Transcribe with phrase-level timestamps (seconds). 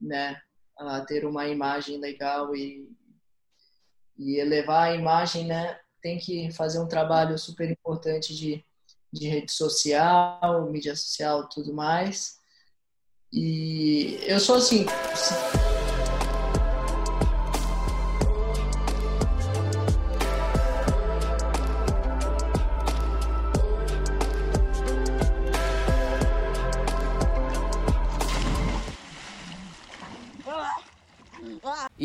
[0.00, 0.40] né,
[1.06, 2.88] ter uma imagem legal e,
[4.18, 8.64] e elevar a imagem, né, tem que fazer um trabalho super importante de,
[9.12, 12.38] de rede social, mídia social, tudo mais.
[13.32, 14.86] E eu sou assim,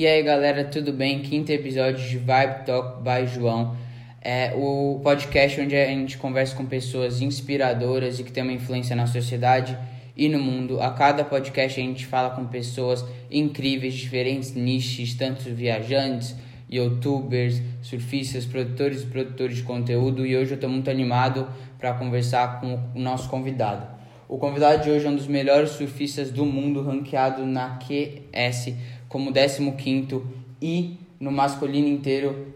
[0.01, 1.19] E aí galera, tudo bem?
[1.19, 3.77] Quinto episódio de Vibe Talk by João.
[4.19, 8.95] É o podcast onde a gente conversa com pessoas inspiradoras e que têm uma influência
[8.95, 9.77] na sociedade
[10.17, 10.81] e no mundo.
[10.81, 16.35] A cada podcast a gente fala com pessoas incríveis, diferentes nichos, tanto viajantes,
[16.67, 20.25] youtubers, surfistas, produtores e produtores de conteúdo.
[20.25, 23.85] E hoje eu estou muito animado para conversar com o nosso convidado.
[24.27, 28.73] O convidado de hoje é um dos melhores surfistas do mundo, ranqueado na QS
[29.11, 30.21] como 15
[30.61, 32.55] e no masculino inteiro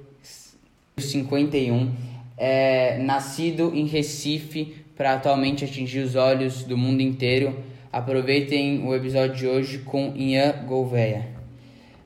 [0.97, 1.93] 51.
[2.38, 7.61] É, nascido em Recife para atualmente atingir os olhos do mundo inteiro.
[7.91, 11.27] Aproveitem o episódio de hoje com Ian Gouveia.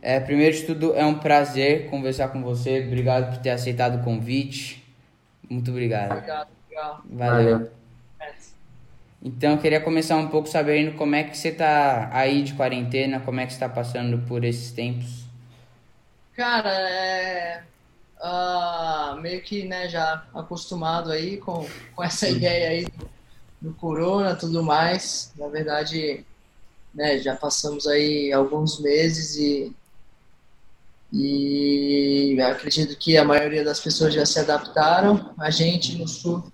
[0.01, 2.83] É, primeiro de tudo, é um prazer conversar com você.
[2.87, 4.83] Obrigado por ter aceitado o convite.
[5.47, 6.11] Muito obrigado.
[6.11, 7.03] Obrigado, obrigado.
[7.07, 7.52] Valeu.
[7.52, 7.79] Valeu.
[9.21, 13.19] Então eu queria começar um pouco sabendo como é que você tá aí de quarentena,
[13.19, 15.25] como é que você tá passando por esses tempos.
[16.33, 17.63] Cara, é
[18.21, 23.09] uh, meio que né, já acostumado aí com, com essa ideia aí do,
[23.61, 25.33] do corona tudo mais.
[25.37, 26.25] Na verdade,
[26.93, 29.75] né, já passamos aí alguns meses e,
[31.11, 35.33] e acredito que a maioria das pessoas já se adaptaram.
[35.37, 36.49] A gente no sul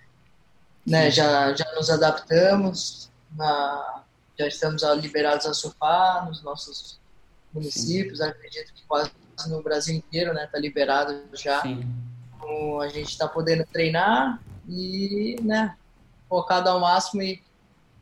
[0.86, 4.03] né, já, já nos adaptamos, na,
[4.38, 7.00] já estamos liberados a surfar nos nossos
[7.53, 8.25] municípios, Sim.
[8.25, 9.11] acredito que quase
[9.47, 11.61] no Brasil inteiro está né, tá liberado já.
[11.61, 11.86] Sim.
[12.36, 15.76] Então, a gente está podendo treinar e né,
[16.30, 17.42] focado ao máximo e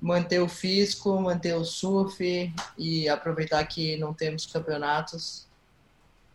[0.02, 5.48] manter o físico, manter o surf e aproveitar que não temos campeonatos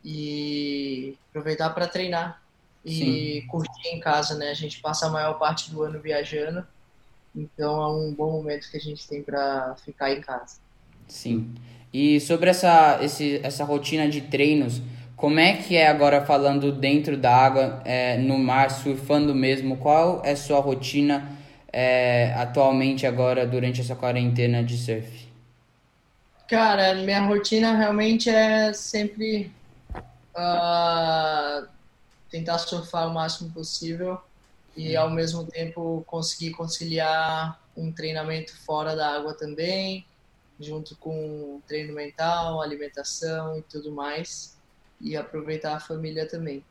[0.02, 2.40] e aproveitar para treinar
[2.88, 3.46] e Sim.
[3.48, 4.50] curtir em casa, né?
[4.50, 6.66] A gente passa a maior parte do ano viajando,
[7.34, 10.56] então é um bom momento que a gente tem para ficar em casa.
[11.06, 11.54] Sim.
[11.92, 14.82] E sobre essa, esse, essa rotina de treinos,
[15.16, 19.76] como é que é agora falando dentro da água, é, no mar, surfando mesmo?
[19.76, 21.28] Qual é a sua rotina
[21.72, 25.28] é, atualmente agora durante essa quarentena de surf?
[26.48, 29.50] Cara, minha rotina realmente é sempre
[30.34, 31.66] uh,
[32.30, 34.20] tentar surfar o máximo possível
[34.76, 40.06] e ao mesmo tempo conseguir conciliar um treinamento fora da água também,
[40.58, 44.56] junto com treino mental, alimentação e tudo mais,
[45.00, 46.64] e aproveitar a família também.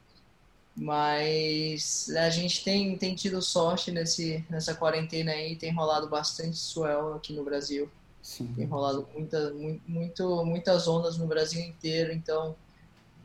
[0.76, 7.16] Mas a gente tem, tem tido sorte nesse, nessa quarentena aí, tem rolado bastante swell
[7.16, 7.90] aqui no Brasil.
[8.22, 8.54] Sim.
[8.56, 12.56] Tem rolado muita, muito, muitas ondas no Brasil inteiro, então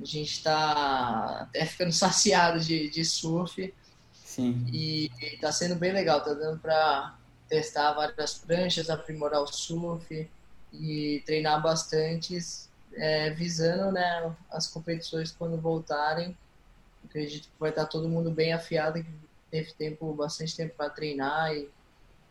[0.01, 3.73] a gente está até ficando saciado de, de surf.
[4.13, 4.67] Sim.
[4.73, 10.29] E está sendo bem legal, está dando para testar várias pranchas, aprimorar o surf
[10.73, 12.39] e treinar bastante,
[12.95, 16.37] é, visando né, as competições quando voltarem.
[17.05, 19.11] Acredito que vai estar todo mundo bem afiado, que
[19.51, 21.69] teve tempo, bastante tempo para treinar e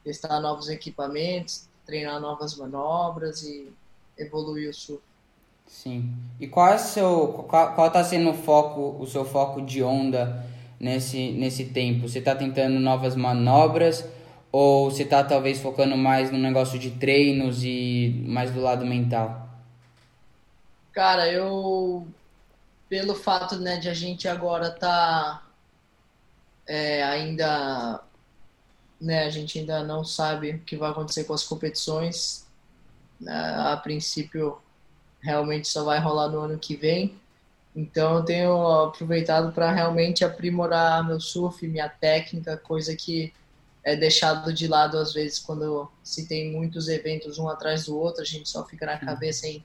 [0.04, 3.72] testar novos equipamentos, treinar novas manobras e
[4.18, 5.04] evoluir o surf.
[5.72, 6.14] Sim.
[6.40, 10.46] E qual é seu qual, qual tá sendo o foco, o seu foco de onda
[10.78, 12.08] nesse nesse tempo?
[12.08, 14.06] Você está tentando novas manobras
[14.52, 19.50] ou você está talvez focando mais no negócio de treinos e mais do lado mental?
[20.92, 22.06] Cara, eu
[22.90, 25.42] pelo fato né, de a gente agora tá
[26.68, 28.02] é, ainda
[29.00, 32.46] né, a gente ainda não sabe o que vai acontecer com as competições.
[33.20, 34.62] Né, a princípio
[35.22, 37.16] realmente só vai rolar no ano que vem.
[37.76, 43.34] Então eu tenho aproveitado para realmente aprimorar meu surf, minha técnica, coisa que
[43.84, 48.22] é deixado de lado às vezes quando se tem muitos eventos um atrás do outro,
[48.22, 49.64] a gente só fica na cabeça em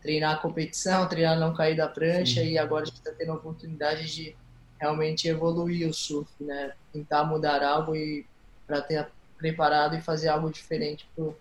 [0.00, 2.50] treinar a competição, treinar não cair da prancha Sim.
[2.50, 4.34] e agora a gente está tendo a oportunidade de
[4.80, 6.72] realmente evoluir o surf, né?
[6.92, 8.26] Tentar mudar algo e
[8.66, 9.06] para ter
[9.38, 11.36] preparado e fazer algo diferente pro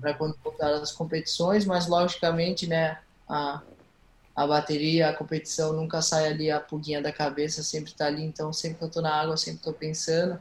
[0.00, 2.98] para quando voltar as competições, mas logicamente, né,
[3.28, 3.62] a,
[4.34, 8.52] a bateria, a competição nunca sai ali a pulguinha da cabeça, sempre está ali, então
[8.52, 10.38] sempre que eu estou na água, sempre estou pensando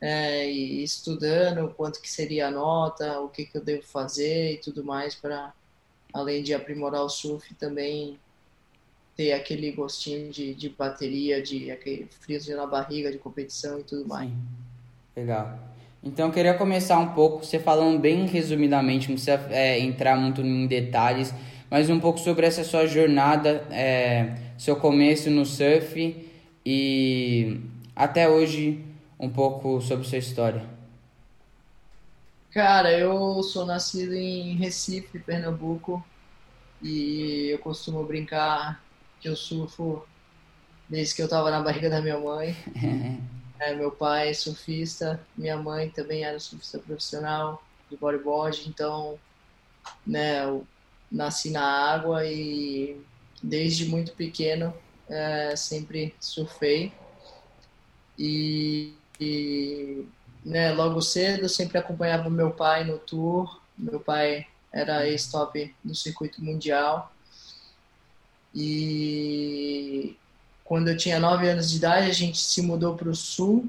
[0.00, 4.58] é, e estudando quanto que seria a nota, o que, que eu devo fazer e
[4.58, 5.52] tudo mais para
[6.12, 8.18] além de aprimorar o surf, também
[9.14, 14.08] ter aquele gostinho de, de bateria, de aquele friozinho na barriga, de competição e tudo
[14.08, 14.30] mais.
[14.30, 14.38] Sim.
[15.14, 15.58] Legal.
[16.02, 20.40] Então eu queria começar um pouco, você falando bem resumidamente, não precisa é, entrar muito
[20.40, 21.34] em detalhes,
[21.70, 26.26] mas um pouco sobre essa sua jornada, é, seu começo no surf
[26.64, 27.60] e
[27.94, 28.82] até hoje
[29.18, 30.64] um pouco sobre sua história.
[32.50, 36.02] Cara, eu sou nascido em Recife, Pernambuco,
[36.82, 38.82] e eu costumo brincar
[39.20, 40.02] que eu surfo
[40.88, 42.56] desde que eu estava na barriga da minha mãe.
[43.60, 49.18] é, meu pai é surfista, minha mãe também era surfista profissional de bodyboard, então,
[50.06, 50.66] né, eu
[51.12, 53.00] nasci na água e
[53.42, 54.72] desde muito pequeno
[55.08, 56.92] é, sempre surfei.
[58.18, 60.06] E, e
[60.44, 63.60] né, logo cedo sempre acompanhava meu pai no tour.
[63.76, 67.12] Meu pai era ex-top no circuito mundial.
[68.54, 70.16] E
[70.70, 73.68] quando eu tinha nove anos de idade, a gente se mudou para o sul,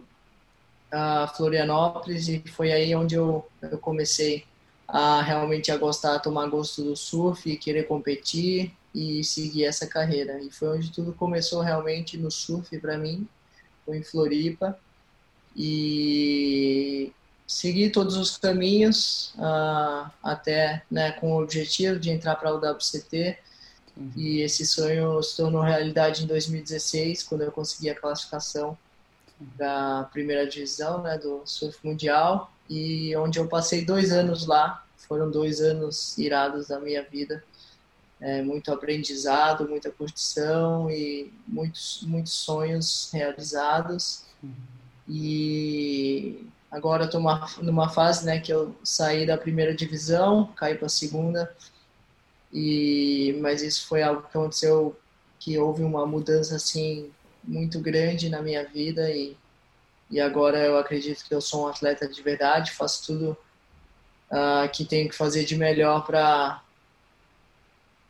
[0.92, 4.46] a Florianópolis, e foi aí onde eu, eu comecei
[4.88, 10.40] a realmente a gostar, a tomar gosto do surf, querer competir e seguir essa carreira.
[10.42, 13.28] E foi onde tudo começou realmente no surf para mim,
[13.84, 14.78] foi em Floripa.
[15.56, 17.12] E
[17.48, 23.40] segui todos os caminhos uh, até né, com o objetivo de entrar para o WCT
[23.96, 24.12] Uhum.
[24.16, 28.78] E esse sonho se tornou realidade em 2016, quando eu consegui a classificação
[29.56, 34.86] da primeira divisão né, do surf mundial e onde eu passei dois anos lá.
[34.98, 37.44] Foram dois anos irados da minha vida.
[38.20, 44.26] É, muito aprendizado, muita curtição e muitos, muitos sonhos realizados.
[44.44, 44.54] Uhum.
[45.10, 47.20] E agora estou
[47.62, 51.52] numa fase né, que eu saí da primeira divisão, caí para a segunda
[52.54, 54.98] e, mas isso foi algo que aconteceu,
[55.40, 57.10] que houve uma mudança assim
[57.44, 59.36] muito grande na minha vida e,
[60.10, 63.38] e agora eu acredito que eu sou um atleta de verdade, faço tudo
[64.30, 66.62] uh, que tenho que fazer de melhor para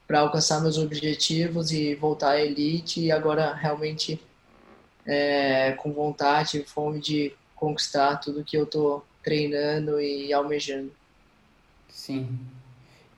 [0.07, 4.21] para alcançar meus objetivos e voltar à elite e agora realmente
[5.05, 10.91] é, com vontade, fome de conquistar tudo que eu tô treinando e almejando.
[11.87, 12.37] Sim.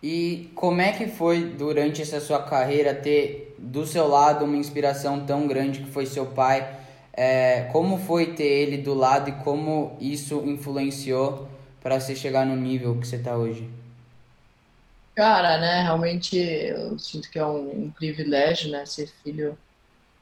[0.04, 5.26] E como é que foi durante essa sua carreira ter do seu lado uma inspiração
[5.26, 6.78] tão grande que foi seu pai?
[7.14, 11.48] É, como foi ter ele do lado e como isso influenciou
[11.82, 13.70] para você chegar no nível que você está hoje?
[15.16, 19.58] Cara, né, realmente eu sinto que é um, um, privilégio, né, ser filho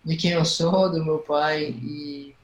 [0.05, 2.35] de quem eu sou, do meu pai e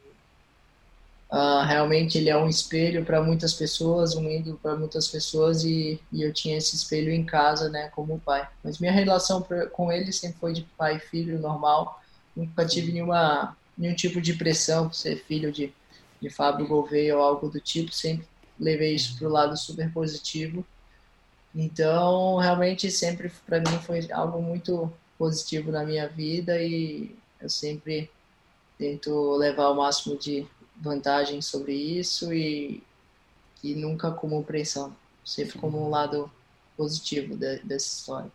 [1.30, 6.00] Uh, realmente ele é um espelho para muitas pessoas, um ídolo para muitas pessoas e,
[6.10, 8.48] e, eu tinha esse espelho em casa, né, como pai.
[8.64, 12.02] Mas minha relação pra, com ele sempre foi de pai e filho normal.
[12.36, 15.74] Nunca tive nenhuma nenhum tipo de pressão por ser filho de
[16.22, 17.92] de Fábio Gouveia ou algo do tipo.
[17.92, 18.28] Sempre
[18.60, 20.66] levei isso para o lado super positivo.
[21.56, 28.10] Então, realmente sempre para mim foi algo muito positivo na minha vida e eu sempre
[28.78, 30.46] tento levar o máximo de
[30.82, 32.84] vantagem sobre isso e,
[33.64, 35.60] e nunca como pressão, sempre Sim.
[35.60, 36.32] como um lado
[36.76, 38.32] positivo de, dessa história.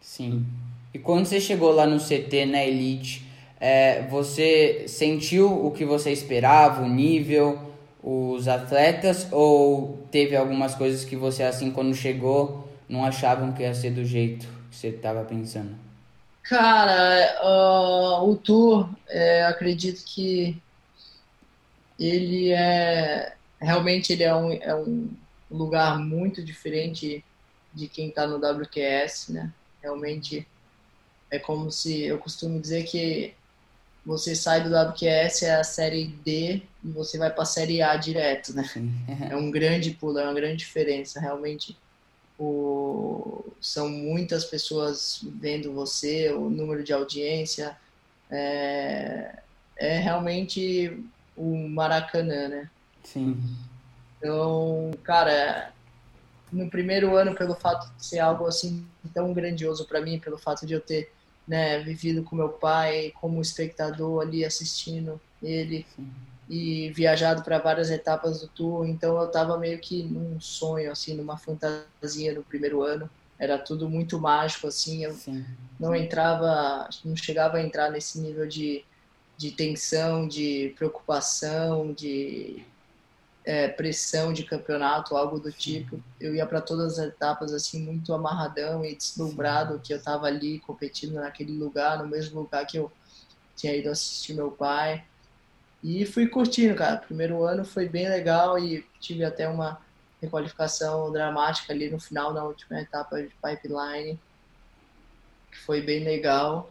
[0.00, 0.46] Sim.
[0.92, 3.26] E quando você chegou lá no CT, na Elite,
[3.58, 7.72] é, você sentiu o que você esperava, o nível,
[8.02, 13.74] os atletas, ou teve algumas coisas que você, assim, quando chegou, não achavam que ia
[13.74, 15.74] ser do jeito que você estava pensando?
[16.42, 20.56] Cara, uh, o tour, é, acredito que
[21.98, 25.08] ele é realmente ele é um, é um
[25.50, 27.24] lugar muito diferente
[27.72, 29.52] de quem está no WQS, né?
[29.82, 30.46] Realmente
[31.30, 33.34] é como se eu costumo dizer que
[34.04, 37.96] você sai do WQS é a série D e você vai para a série A
[37.96, 38.64] direto, né?
[39.28, 41.76] é um grande pulo, é uma grande diferença, realmente.
[42.38, 47.76] O, são muitas pessoas vendo você, o número de audiência
[48.30, 49.38] é,
[49.76, 51.02] é realmente
[51.36, 52.70] o Maracanã, né?
[53.04, 53.42] Sim.
[54.18, 55.72] Então, cara,
[56.50, 60.66] no primeiro ano, pelo fato de ser algo assim tão grandioso para mim, pelo fato
[60.66, 61.12] de eu ter
[61.46, 66.10] né, vivido com meu pai como espectador ali assistindo ele Sim.
[66.48, 71.14] e viajado para várias etapas do tour, então eu tava meio que num sonho assim,
[71.14, 73.08] numa fantasia no primeiro ano.
[73.38, 75.44] Era tudo muito mágico assim, eu Sim.
[75.78, 78.82] não entrava, não chegava a entrar nesse nível de
[79.36, 82.64] de tensão, de preocupação, de
[83.44, 86.02] é, pressão de campeonato, algo do tipo.
[86.20, 90.58] Eu ia para todas as etapas assim muito amarradão e deslumbrado que eu estava ali
[90.60, 92.90] competindo naquele lugar, no mesmo lugar que eu
[93.54, 95.04] tinha ido assistir meu pai.
[95.82, 96.96] E fui curtindo, cara.
[96.96, 99.80] Primeiro ano foi bem legal e tive até uma
[100.20, 104.18] requalificação dramática ali no final, na última etapa de pipeline,
[105.52, 106.70] que foi bem legal.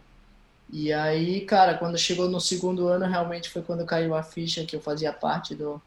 [0.71, 4.75] E aí, cara, quando chegou no segundo ano, realmente foi quando caiu a ficha que
[4.75, 5.81] eu fazia parte do,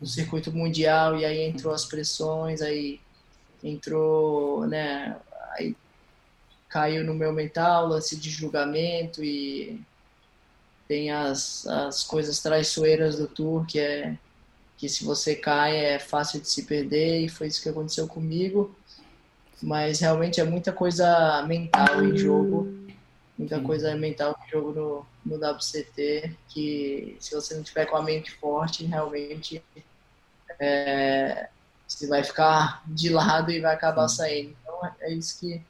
[0.00, 3.00] do circuito mundial e aí entrou as pressões, aí
[3.64, 5.16] entrou, né,
[5.52, 5.74] aí
[6.68, 9.80] caiu no meu mental lance de julgamento e
[10.86, 14.16] tem as, as coisas traiçoeiras do tour que é
[14.76, 18.72] que se você cai é fácil de se perder e foi isso que aconteceu comigo.
[19.60, 22.77] Mas realmente é muita coisa mental em jogo
[23.38, 23.62] muita Sim.
[23.62, 28.32] coisa mental em jogo no, no WCT que se você não tiver com a mente
[28.32, 29.62] forte realmente
[30.58, 31.48] é,
[31.88, 34.16] você vai ficar de lado e vai acabar Sim.
[34.16, 34.56] saindo.
[34.62, 35.60] Então é isso que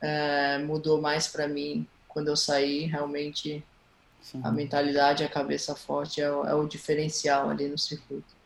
[0.00, 2.84] é, mudou mais para mim quando eu saí.
[2.84, 3.64] Realmente
[4.20, 4.40] Sim.
[4.44, 8.38] a mentalidade, a cabeça forte é o, é o diferencial ali no circuito.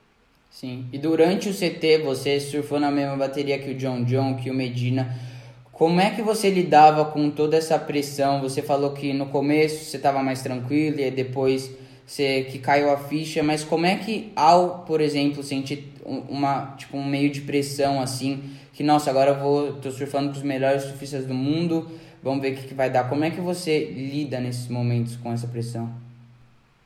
[0.50, 0.88] Sim.
[0.92, 4.54] E durante o CT você surfou na mesma bateria que o John John, que o
[4.54, 5.33] Medina.
[5.74, 8.40] Como é que você lidava com toda essa pressão?
[8.40, 11.68] Você falou que no começo você estava mais tranquilo e depois
[12.06, 16.96] você, que caiu a ficha, mas como é que ao, por exemplo, sentir uma, tipo,
[16.96, 20.84] um meio de pressão assim, que nossa, agora eu vou, tô surfando com os melhores
[20.84, 21.90] surfistas do mundo,
[22.22, 23.08] vamos ver o que, que vai dar.
[23.08, 25.90] Como é que você lida nesses momentos com essa pressão?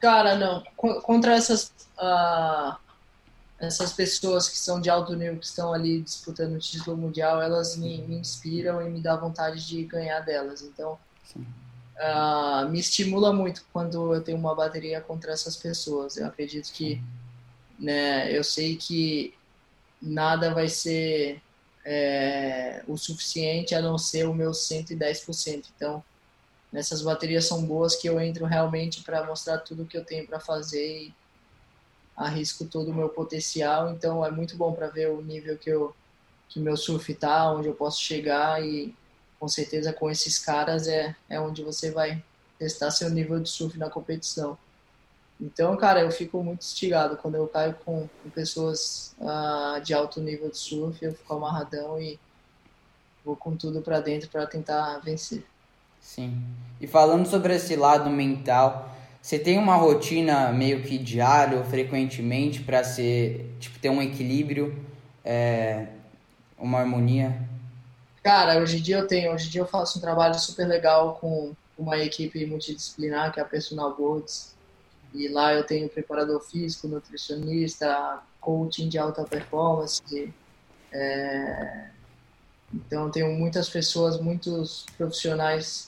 [0.00, 2.74] Cara, não, contra essas uh,
[3.58, 7.76] essas pessoas que são de alto nível, que estão ali disputando o título mundial, elas
[7.76, 10.62] me, me inspiram e me dá vontade de ganhar delas.
[10.62, 10.98] Então,
[11.34, 16.16] uh, me estimula muito quando eu tenho uma bateria contra essas pessoas.
[16.16, 17.02] Eu acredito que,
[17.78, 19.34] né, eu sei que
[20.00, 21.42] nada vai ser
[21.84, 25.64] é, o suficiente a não ser o meu 110%.
[25.74, 26.04] Então,
[26.72, 30.38] nessas baterias são boas que eu entro realmente para mostrar tudo que eu tenho para
[30.38, 31.14] fazer e
[32.18, 33.90] arrisco todo o meu potencial.
[33.90, 35.94] Então, é muito bom para ver o nível que eu
[36.48, 38.94] que meu surf tá, onde eu posso chegar e
[39.38, 42.24] com certeza com esses caras é, é onde você vai
[42.58, 44.56] testar seu nível de surf na competição.
[45.40, 50.20] Então, cara, eu fico muito instigado quando eu caio com, com pessoas uh, de alto
[50.20, 52.18] nível de surf, eu fico amarradão e
[53.24, 55.44] vou com tudo para dentro para tentar vencer.
[56.00, 56.42] Sim.
[56.80, 58.92] E falando sobre esse lado mental,
[59.28, 64.82] você tem uma rotina meio que diária ou frequentemente para ser, tipo, ter um equilíbrio,
[65.22, 65.86] é,
[66.56, 67.38] uma harmonia?
[68.22, 71.18] Cara, hoje em dia eu tenho, hoje em dia eu faço um trabalho super legal
[71.20, 74.54] com uma equipe multidisciplinar, que é a Personal Boards.
[75.12, 80.32] E lá eu tenho preparador físico, nutricionista, coaching de alta performance.
[80.90, 81.88] É...
[82.72, 85.87] Então tenho muitas pessoas, muitos profissionais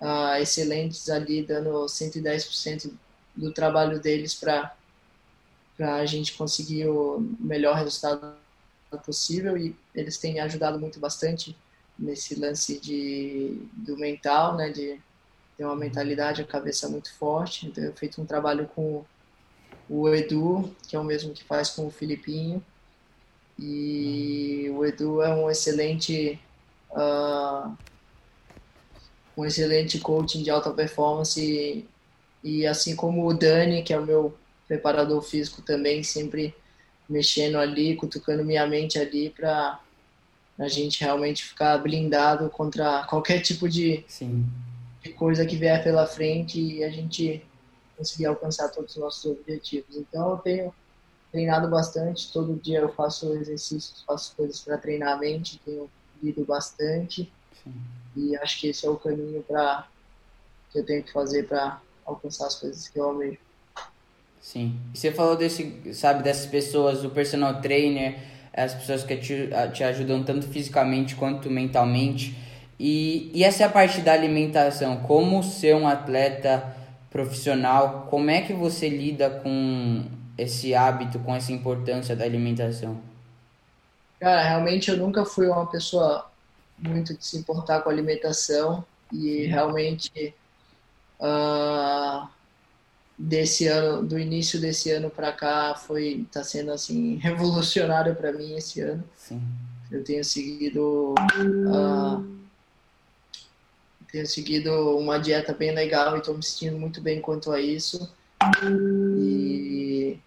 [0.00, 2.92] uh, excelentes ali, dando 110%
[3.36, 4.74] do trabalho deles para
[5.78, 8.34] a gente conseguir o melhor resultado
[9.04, 11.56] possível e eles têm ajudado muito bastante
[11.98, 15.00] nesse lance de, do mental, né, de
[15.56, 17.66] ter uma mentalidade, a cabeça muito forte.
[17.66, 19.04] Então, eu feito um trabalho com
[19.88, 22.64] o Edu, que é o mesmo que faz com o Filipinho.
[23.58, 26.40] E o Edu é um excelente
[26.92, 27.76] uh,
[29.40, 31.88] um excelente coaching de alta performance e,
[32.42, 34.36] e assim como o Dani, que é o meu
[34.68, 36.54] preparador físico também, sempre
[37.08, 39.80] mexendo ali, cutucando minha mente ali para
[40.58, 44.04] a gente realmente ficar blindado contra qualquer tipo de,
[45.02, 47.42] de, coisa que vier pela frente e a gente
[47.96, 49.96] conseguir alcançar todos os nossos objetivos.
[49.96, 50.74] Então eu tenho
[51.32, 55.90] treinado bastante, todo dia eu faço exercícios, faço coisas para treinar a mente, tenho
[56.22, 57.32] lido bastante
[57.64, 57.74] Sim.
[58.16, 59.86] E acho que esse é o caminho para
[60.70, 63.38] que eu tenho que fazer para alcançar as coisas que eu almejo.
[64.40, 64.78] Sim.
[64.94, 68.18] E você falou desse, sabe, dessas pessoas, o personal trainer,
[68.54, 72.36] as pessoas que te, te ajudam tanto fisicamente quanto mentalmente.
[72.78, 74.98] E, e essa é a parte da alimentação.
[75.02, 76.74] Como ser um atleta
[77.10, 80.06] profissional, como é que você lida com
[80.38, 82.98] esse hábito, com essa importância da alimentação?
[84.18, 86.29] Cara, realmente eu nunca fui uma pessoa
[86.80, 90.34] muito de se importar com a alimentação e realmente
[91.20, 92.28] uh,
[93.18, 98.54] desse ano, do início desse ano para cá, foi tá sendo assim revolucionário para mim
[98.54, 99.04] esse ano.
[99.16, 99.42] Sim.
[99.90, 102.40] Eu tenho seguido uh,
[104.10, 108.12] tenho seguido uma dieta bem legal e estou me sentindo muito bem quanto a isso.
[109.18, 110.18] E,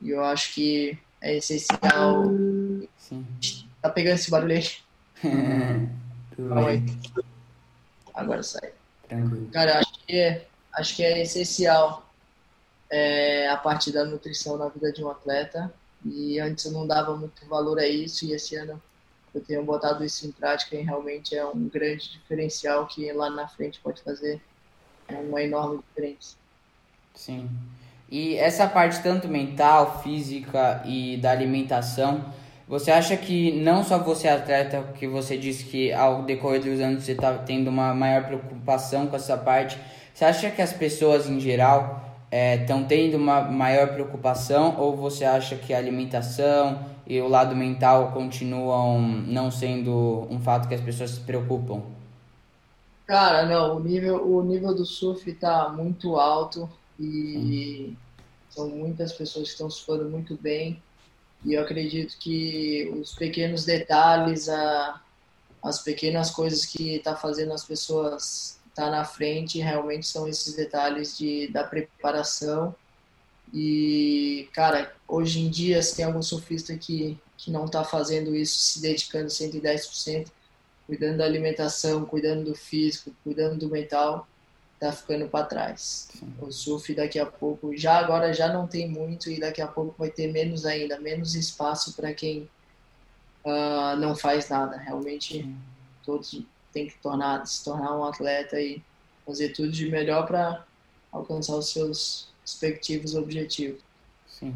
[0.00, 2.24] e eu acho que é essencial.
[2.96, 3.26] Sim.
[3.82, 4.66] Tá pegando esse barulho aí?
[6.36, 6.82] Calma aí.
[8.14, 8.72] Agora sai.
[9.08, 9.48] Tranquilo.
[9.52, 12.06] Cara, acho que é, acho que é essencial
[12.90, 15.72] é, a parte da nutrição na vida de um atleta.
[16.04, 18.80] E antes eu não dava muito valor a isso, e esse ano
[19.34, 23.46] eu tenho botado isso em prática e realmente é um grande diferencial que lá na
[23.46, 24.40] frente pode fazer
[25.08, 26.36] uma enorme diferença.
[27.14, 27.50] Sim.
[28.08, 32.32] E essa parte tanto mental, física e da alimentação,
[32.68, 36.80] você acha que não só você é atleta, que você disse que ao decorrer dos
[36.80, 39.78] anos você está tendo uma maior preocupação com essa parte,
[40.12, 45.56] você acha que as pessoas em geral estão tendo uma maior preocupação ou você acha
[45.56, 51.10] que a alimentação e o lado mental continuam não sendo um fato que as pessoas
[51.10, 51.82] se preocupam?
[53.06, 56.68] Cara, não, o nível, o nível do surf está muito alto
[56.98, 57.94] e
[58.50, 60.82] são muitas pessoas que estão surfando muito bem.
[61.46, 65.00] E eu acredito que os pequenos detalhes, a,
[65.62, 70.56] as pequenas coisas que está fazendo as pessoas estar tá na frente, realmente são esses
[70.56, 72.74] detalhes de, da preparação.
[73.54, 78.58] E, cara, hoje em dia, se tem algum surfista que, que não está fazendo isso,
[78.58, 80.26] se dedicando 110%,
[80.84, 84.26] cuidando da alimentação, cuidando do físico, cuidando do mental,
[84.78, 86.08] tá ficando para trás.
[86.12, 86.32] Sim.
[86.40, 89.94] O surf daqui a pouco, já agora já não tem muito e daqui a pouco
[89.98, 92.48] vai ter menos ainda, menos espaço para quem
[93.44, 94.76] uh, não faz nada.
[94.76, 95.56] Realmente Sim.
[96.04, 96.42] todos
[96.72, 98.82] têm que tornar, se tornar um atleta e
[99.24, 100.64] fazer tudo de melhor para
[101.10, 103.80] alcançar os seus respectivos objetivos.
[104.28, 104.54] Sim.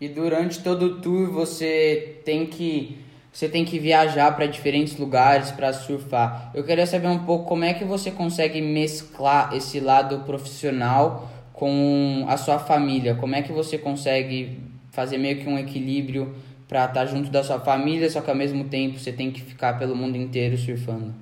[0.00, 5.50] E durante todo o tour você tem que você tem que viajar para diferentes lugares
[5.50, 6.50] para surfar.
[6.54, 12.24] Eu queria saber um pouco como é que você consegue mesclar esse lado profissional com
[12.28, 13.14] a sua família.
[13.14, 16.34] Como é que você consegue fazer meio que um equilíbrio
[16.66, 19.78] para estar junto da sua família, só que ao mesmo tempo você tem que ficar
[19.78, 21.14] pelo mundo inteiro surfando?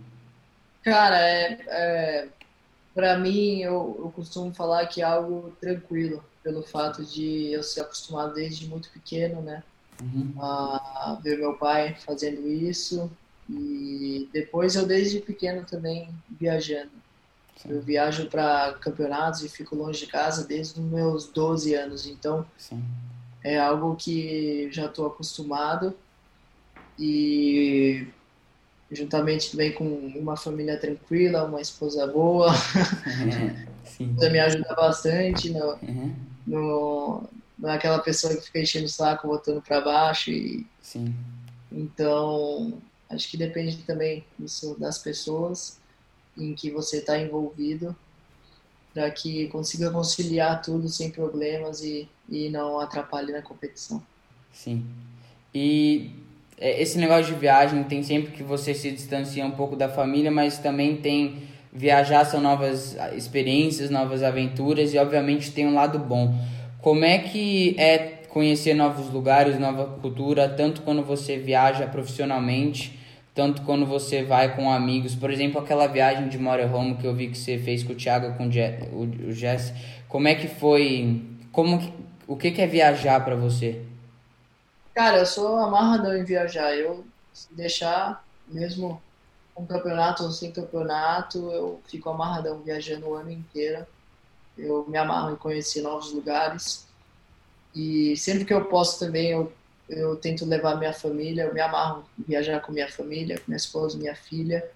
[0.83, 2.29] Cara, é, é
[2.97, 7.83] para mim eu, eu costumo falar que é algo tranquilo pelo fato de eu ser
[7.83, 9.63] acostumado desde muito pequeno, né?
[10.03, 10.35] Uhum.
[10.39, 13.11] a ver meu pai fazendo isso
[13.49, 16.93] e depois eu desde pequeno também viajando.
[17.57, 17.71] Sim.
[17.71, 22.47] Eu viajo para campeonatos e fico longe de casa desde os meus 12 anos, então
[22.59, 22.85] Sim.
[23.43, 25.97] é algo que já estou acostumado
[26.99, 28.07] e
[28.91, 32.53] juntamente também com uma família tranquila, uma esposa boa,
[33.85, 34.15] Sim.
[34.31, 36.15] me ajuda bastante no, Uhum.
[36.47, 41.15] no, não é aquela pessoa que fica enchendo o saco, botando para baixo e Sim.
[41.71, 45.79] Então, acho que depende também isso das pessoas
[46.37, 47.95] em que você está envolvido,
[48.95, 54.03] para que consiga conciliar tudo sem problemas e, e não atrapalhe na competição.
[54.53, 54.87] Sim.
[55.55, 56.13] E
[56.57, 60.31] é, esse negócio de viagem tem sempre que você se distancia um pouco da família,
[60.31, 66.35] mas também tem viajar são novas experiências, novas aventuras e obviamente tem um lado bom.
[66.81, 72.99] Como é que é conhecer novos lugares, nova cultura, tanto quando você viaja profissionalmente,
[73.35, 75.15] tanto quando você vai com amigos.
[75.15, 78.37] Por exemplo, aquela viagem de motorhome que eu vi que você fez com o Thiago,
[78.37, 79.73] com o Je- o o Jesse.
[80.09, 81.23] Como é que foi?
[81.53, 81.81] Como
[82.27, 83.81] o que que é viajar para você?
[84.95, 86.75] Cara, eu sou amarradão em viajar.
[86.77, 87.07] Eu,
[87.51, 89.05] deixar, mesmo
[89.55, 93.87] com campeonato ou sem campeonato, eu fico amarradão viajando o ano inteiro.
[94.57, 96.87] Eu me amarro em conhecer novos lugares.
[97.75, 99.53] E sempre que eu posso também, eu,
[99.89, 101.45] eu tento levar minha família.
[101.45, 104.69] Eu me amarro viajar com minha família, com minha esposa, minha filha.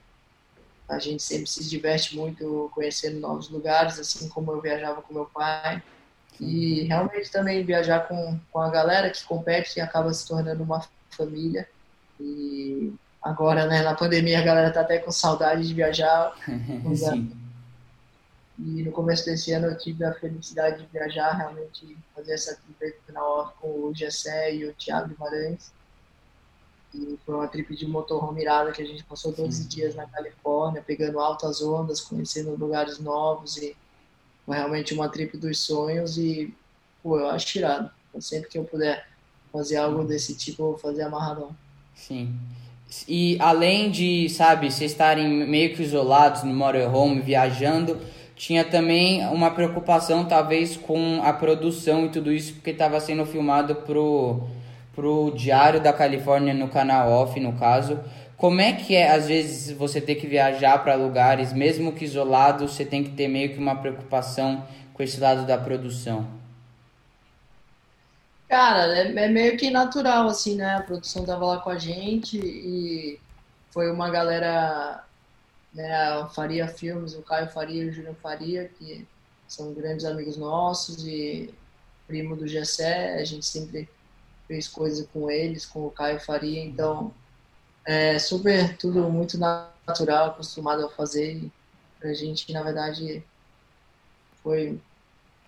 [0.88, 5.26] A gente sempre se diverte muito conhecendo novos lugares, assim como eu viajava com meu
[5.26, 5.82] pai.
[6.38, 11.68] E realmente também viajar com, com a galera que compete acaba se tornando uma família.
[12.18, 16.34] E agora, né, na pandemia, a galera tá até com saudade de viajar.
[16.96, 17.39] Sim.
[18.62, 23.00] E no começo desse ano eu tive a felicidade de viajar, realmente fazer essa trip
[23.10, 25.72] na hora com o Gessé e o Thiago Guimarães.
[26.94, 30.82] E foi uma trip de motorhome irada que a gente passou 12 dias na Califórnia,
[30.82, 33.74] pegando altas ondas, conhecendo lugares novos e
[34.44, 36.52] foi realmente uma trip dos sonhos e,
[37.02, 37.90] pô, eu acho irado.
[38.08, 39.06] Então, sempre que eu puder
[39.50, 41.56] fazer algo desse tipo, eu vou fazer amarradão.
[41.94, 42.36] Sim.
[43.06, 48.00] E além de, sabe, vocês estarem meio que isolados no motorhome, viajando,
[48.40, 53.74] tinha também uma preocupação talvez com a produção e tudo isso, porque estava sendo filmado
[53.74, 54.48] pro,
[54.94, 58.00] pro Diário da Califórnia no canal off, no caso.
[58.38, 62.66] Como é que é, às vezes, você ter que viajar para lugares, mesmo que isolado,
[62.66, 66.26] você tem que ter meio que uma preocupação com esse lado da produção?
[68.48, 70.76] Cara, é, é, meio que natural, assim, né?
[70.76, 73.20] A produção tava lá com a gente e
[73.70, 75.04] foi uma galera,
[75.72, 76.28] né?
[76.34, 79.06] Faria Filmes, o Caio Faria e o Júnior Faria, que
[79.46, 81.52] são grandes amigos nossos e
[82.06, 83.88] primo do Gessé, a gente sempre
[84.48, 87.14] fez coisa com eles, com o Caio Faria, então
[87.84, 91.34] é super tudo muito natural, acostumado a fazer.
[91.34, 91.52] E
[91.98, 93.22] pra gente, na verdade,
[94.42, 94.80] foi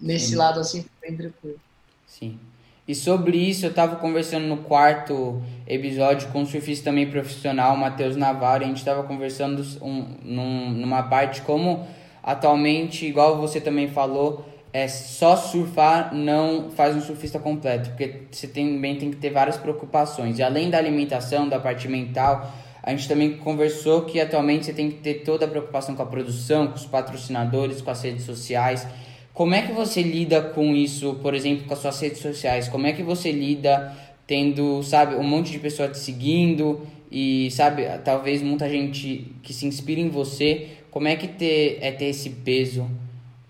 [0.01, 0.37] nesse Sim.
[0.37, 1.61] lado assim, bem tranquilo.
[2.07, 2.39] Sim.
[2.87, 8.17] E sobre isso, eu estava conversando no quarto episódio com um surfista também profissional, Matheus
[8.17, 11.87] Navarro, e a gente estava conversando um, num, numa parte como
[12.23, 18.47] atualmente, igual você também falou, é só surfar não faz um surfista completo, porque você
[18.49, 20.39] também tem que ter várias preocupações.
[20.39, 22.51] E além da alimentação, da parte mental,
[22.83, 26.07] a gente também conversou que atualmente você tem que ter toda a preocupação com a
[26.07, 28.87] produção, com os patrocinadores, com as redes sociais.
[29.35, 32.69] Como é que você lida com isso, por exemplo, com as suas redes sociais?
[32.69, 37.85] Como é que você lida tendo, sabe, um monte de pessoas te seguindo e, sabe,
[38.05, 40.79] talvez muita gente que se inspira em você.
[40.91, 42.91] Como é que ter, é ter esse peso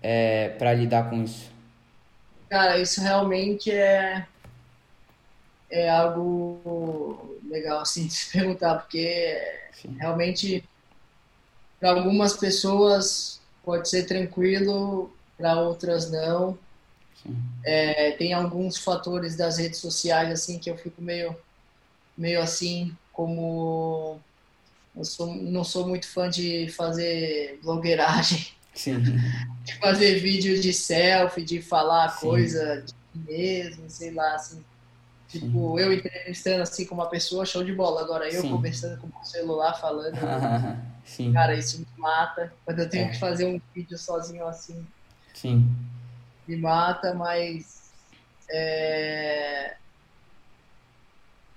[0.01, 1.51] é, para lidar com isso?
[2.49, 4.25] Cara, isso realmente é,
[5.69, 9.37] é algo legal assim de se perguntar, porque
[9.73, 9.95] Sim.
[9.99, 10.63] realmente
[11.79, 16.57] para algumas pessoas pode ser tranquilo para outras não.
[17.63, 21.35] É, tem alguns fatores das redes sociais assim que eu fico meio,
[22.17, 24.19] meio assim, como
[24.95, 28.99] eu sou, não sou muito fã de fazer blogueiragem, Sim.
[29.63, 32.27] de fazer vídeo de selfie, de falar Sim.
[32.27, 34.63] coisa de mim mesmo, sei lá, assim.
[35.29, 35.83] Tipo, Sim.
[35.83, 38.01] eu entrevistando assim com uma pessoa, show de bola.
[38.01, 38.51] Agora eu Sim.
[38.51, 40.15] conversando com o celular, falando.
[41.33, 42.53] Cara, isso me mata.
[42.63, 43.09] Quando eu tenho é.
[43.09, 44.85] que fazer um vídeo sozinho assim,
[45.33, 45.67] Sim.
[46.47, 47.91] Me mata, mas
[48.51, 49.75] é,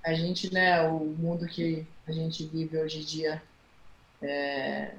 [0.05, 3.43] a gente, né, o mundo que a gente vive hoje em dia
[4.23, 4.95] é,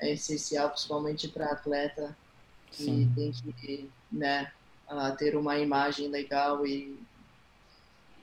[0.00, 2.16] é essencial, principalmente para atleta
[2.70, 3.12] que Sim.
[3.14, 4.50] tem que, né,
[5.18, 6.98] ter uma imagem legal e,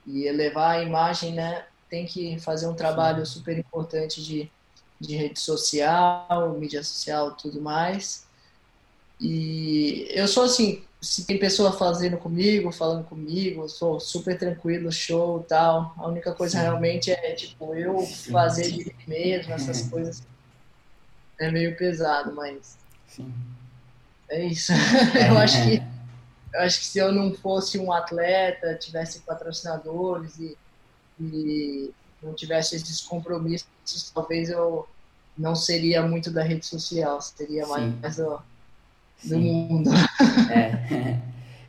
[0.05, 3.33] e elevar a imagem, né, tem que fazer um trabalho Sim.
[3.33, 4.51] super importante de,
[4.99, 8.27] de rede social, mídia social, tudo mais.
[9.19, 15.45] E eu sou assim, se tem pessoa fazendo comigo, falando comigo, sou super tranquilo, show
[15.47, 15.93] tal.
[15.97, 16.63] A única coisa Sim.
[16.63, 18.31] realmente é, tipo, eu Sim.
[18.31, 19.89] fazer de mim mesmo, essas uhum.
[19.89, 20.23] coisas.
[21.39, 22.77] É meio pesado, mas.
[23.07, 23.33] Sim.
[24.29, 24.71] É isso.
[25.29, 25.83] eu acho que.
[26.53, 30.55] Eu acho que se eu não fosse um atleta, tivesse patrocinadores e,
[31.19, 33.67] e não tivesse esses compromissos,
[34.13, 34.87] talvez eu
[35.37, 38.39] não seria muito da rede social, seria mais, mais do,
[39.25, 39.89] do mundo.
[40.51, 41.17] É.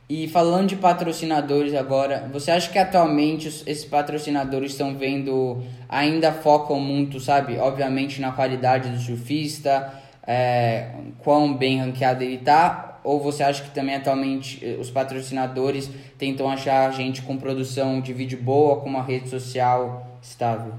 [0.08, 6.78] E falando de patrocinadores agora, você acha que atualmente esses patrocinadores estão vendo, ainda focam
[6.78, 7.58] muito, sabe?
[7.58, 9.92] Obviamente na qualidade do surfista,
[10.26, 10.90] é,
[11.20, 13.00] quão bem ranqueado ele tá?
[13.02, 18.14] Ou você acha que também atualmente eh, os patrocinadores tentam achar gente com produção de
[18.14, 20.72] vídeo boa, com uma rede social estável?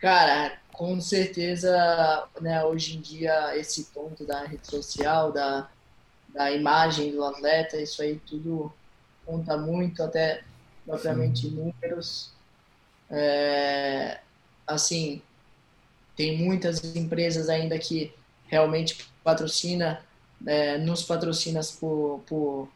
[0.00, 5.68] Cara, com certeza, né, hoje em dia, esse ponto da rede social, da,
[6.30, 8.72] da imagem do atleta, isso aí tudo
[9.26, 10.42] conta muito, até
[10.86, 11.50] propriamente Sim.
[11.50, 12.30] números.
[13.10, 14.20] É,
[14.66, 15.20] assim,
[16.16, 18.14] tem muitas empresas ainda que
[18.46, 20.02] realmente patrocina,
[20.46, 22.68] é, nos patrocina por, por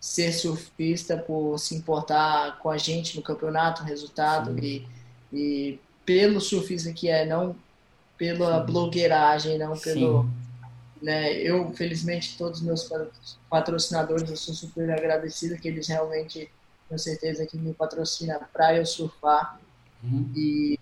[0.00, 4.88] ser surfista, por se importar com a gente no campeonato, resultado e,
[5.30, 7.56] e pelo surfista que é, não
[8.16, 8.66] pela Sim.
[8.66, 10.28] blogueiragem, não pelo.
[11.00, 12.88] Né, eu, felizmente, todos os meus
[13.50, 16.48] patrocinadores, eu sou super agradecido que eles realmente,
[16.88, 19.58] com certeza, que me patrocinam para eu surfar
[20.04, 20.30] uhum.
[20.36, 20.78] e,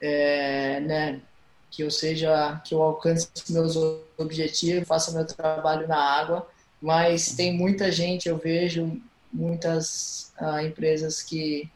[0.00, 1.20] é, né,
[1.68, 3.76] que eu seja, que eu alcance meus
[4.16, 6.48] objetivos, faça meu trabalho na água,
[6.80, 9.00] mas tem muita gente, eu vejo
[9.32, 11.68] muitas uh, empresas que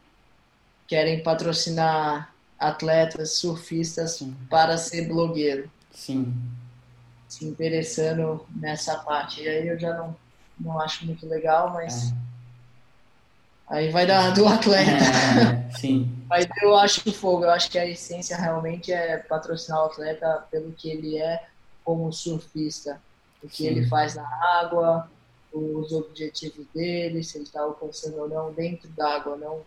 [0.87, 2.32] querem patrocinar
[2.69, 5.69] atletas, surfistas para ser blogueiro.
[5.91, 6.33] Sim.
[7.27, 9.41] Se interessando nessa parte.
[9.41, 10.15] E aí eu já não,
[10.59, 12.11] não acho muito legal, mas.
[12.11, 12.15] É.
[13.67, 14.91] Aí vai dar do atleta.
[14.91, 16.11] É, sim.
[16.27, 20.71] Mas eu acho fogo, eu acho que a essência realmente é patrocinar o atleta pelo
[20.73, 21.43] que ele é
[21.83, 23.01] como surfista.
[23.41, 23.67] O que sim.
[23.67, 24.27] ele faz na
[24.61, 25.09] água,
[25.51, 29.61] os objetivos dele, se ele está alcançando ou não dentro da água, não,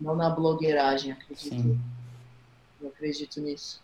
[0.00, 1.54] não na blogueiragem, acredito.
[1.54, 1.80] Sim.
[2.82, 3.80] Eu acredito nisso.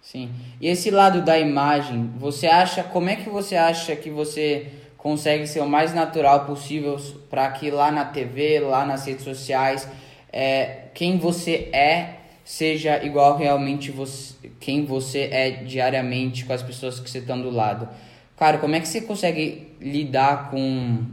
[0.00, 0.32] Sim.
[0.60, 5.46] E esse lado da imagem, você acha, como é que você acha que você consegue
[5.46, 6.96] ser o mais natural possível
[7.28, 9.88] para que lá na TV, lá nas redes sociais,
[10.32, 16.98] é, quem você é seja igual realmente você, quem você é diariamente com as pessoas
[16.98, 17.88] que você estão do lado.
[18.36, 21.06] Cara, como é que você consegue lidar com,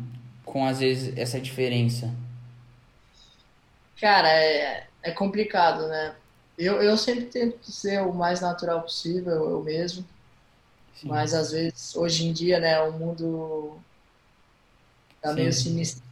[0.44, 2.12] com às vezes, essa diferença?
[4.00, 6.16] Cara, é, é complicado, né?
[6.60, 10.06] Eu, eu sempre tento ser o mais natural possível, eu mesmo.
[10.94, 11.08] Sim.
[11.08, 13.80] Mas às vezes, hoje em dia, né, o mundo
[15.22, 15.36] tá Sim.
[15.36, 16.04] meio sinistro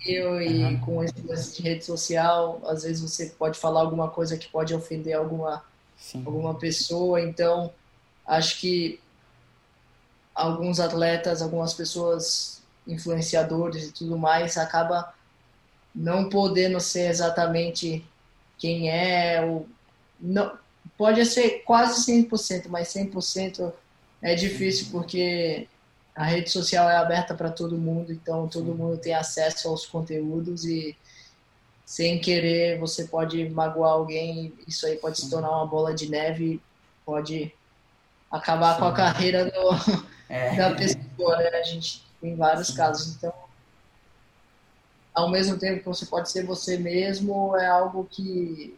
[0.42, 0.80] e uhum.
[0.80, 4.74] com esse lance de rede social, às vezes você pode falar alguma coisa que pode
[4.74, 5.62] ofender alguma,
[6.26, 7.20] alguma pessoa.
[7.20, 7.74] Então,
[8.26, 9.02] acho que
[10.34, 15.14] alguns atletas, algumas pessoas influenciadores e tudo mais acaba
[15.94, 18.06] não podendo ser exatamente
[18.58, 19.68] quem é ou
[20.20, 20.58] não
[20.98, 23.72] pode ser quase 100%, mas 100%
[24.22, 25.68] é difícil porque
[26.16, 30.66] a rede social é aberta para todo mundo, então todo mundo tem acesso aos conteúdos
[30.66, 30.98] e
[31.86, 36.62] sem querer você pode magoar alguém, isso aí pode se tornar uma bola de neve,
[37.06, 37.54] pode
[38.32, 38.80] acabar Sim.
[38.80, 39.70] com a carreira do,
[40.28, 40.56] é.
[40.56, 41.50] da pessoa, né?
[41.50, 42.76] A gente tem vários Sim.
[42.76, 43.34] casos, então
[45.14, 48.78] ao mesmo tempo que você pode ser você mesmo, é algo que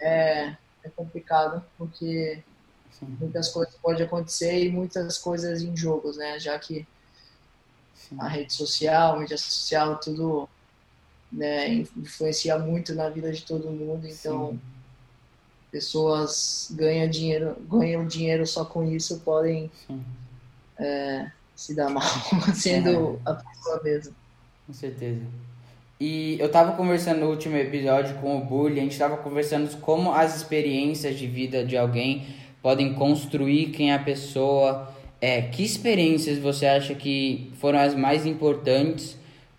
[0.00, 2.42] é, é complicado, porque
[2.90, 3.16] Sim.
[3.20, 6.38] muitas coisas podem acontecer e muitas coisas em jogos, né?
[6.38, 6.86] Já que
[7.94, 8.16] Sim.
[8.18, 10.48] a rede social, a mídia social, tudo
[11.30, 14.60] né, influencia muito na vida de todo mundo, então Sim.
[15.70, 19.70] pessoas ganham dinheiro, ganham dinheiro só com isso, podem
[20.78, 22.02] é, se dar mal
[22.54, 23.30] sendo é.
[23.30, 24.14] a pessoa mesmo.
[24.66, 25.24] Com certeza.
[26.00, 30.14] E eu tava conversando no último episódio com o Bully, a gente tava conversando como
[30.14, 32.26] as experiências de vida de alguém
[32.62, 34.90] podem construir quem é a pessoa.
[35.20, 39.14] É, que experiências você acha que foram as mais importantes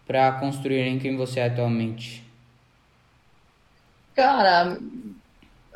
[0.08, 2.24] para construírem quem você é atualmente?
[4.16, 4.80] Cara,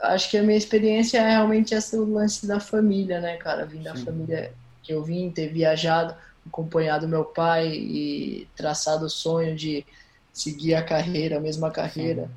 [0.02, 3.68] acho que a minha experiência é realmente essa lance da família, né, cara?
[3.68, 4.52] Vim da família
[4.82, 6.16] que eu vim, ter viajado,
[6.48, 9.86] acompanhado meu pai e traçado o sonho de
[10.36, 12.30] seguir a carreira, a mesma carreira.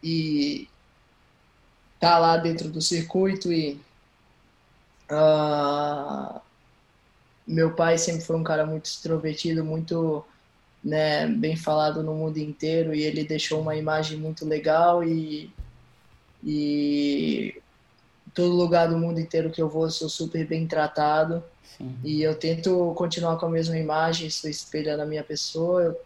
[0.00, 0.68] E
[1.98, 3.80] tá lá dentro do circuito e
[5.10, 6.40] uh,
[7.44, 10.24] meu pai sempre foi um cara muito extrovertido, muito
[10.84, 15.50] né, bem falado no mundo inteiro e ele deixou uma imagem muito legal e,
[16.44, 17.60] e
[18.32, 21.42] todo lugar do mundo inteiro que eu vou sou super bem tratado
[21.76, 21.98] Sim.
[22.04, 26.00] e eu tento continuar com a mesma imagem, estou espelhando a minha pessoa, eu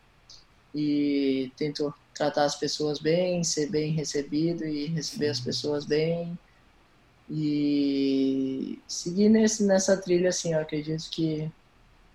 [0.78, 6.38] e tento tratar as pessoas bem, ser bem recebido e receber as pessoas bem
[7.28, 11.50] e seguir nesse, nessa trilha assim, eu acredito que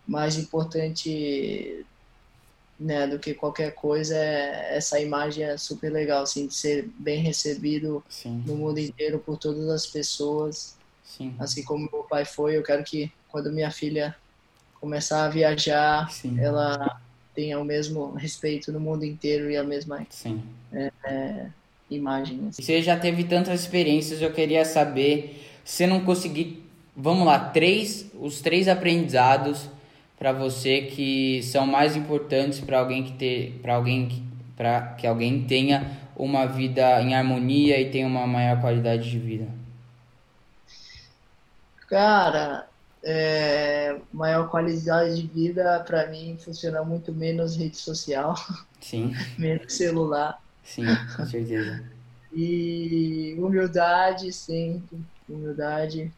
[0.07, 1.85] mais importante
[2.79, 7.21] né, do que qualquer coisa é essa imagem é super legal assim de ser bem
[7.21, 8.43] recebido Sim.
[8.45, 11.35] no mundo inteiro por todas as pessoas Sim.
[11.37, 14.15] assim como meu pai foi eu quero que quando minha filha
[14.79, 16.39] começar a viajar Sim.
[16.39, 16.99] ela
[17.33, 20.05] tenha o mesmo respeito no mundo inteiro e a mesma
[20.71, 21.45] é, é,
[21.89, 22.39] imagem.
[22.49, 22.61] Assim.
[22.61, 26.63] Você já teve tantas experiências, eu queria saber se não conseguir,
[26.95, 29.69] vamos lá, três, os três aprendizados
[30.17, 34.23] para você que são mais importantes para alguém que ter, para alguém
[34.55, 39.47] para que alguém tenha uma vida em harmonia e tenha uma maior qualidade de vida.
[41.87, 42.67] Cara,
[43.03, 48.33] é, maior qualidade de vida, para mim, funciona muito menos rede social,
[48.79, 49.13] Sim.
[49.37, 50.41] menos celular.
[50.63, 50.85] Sim,
[51.15, 51.83] com certeza.
[52.33, 56.11] e humildade sempre, humildade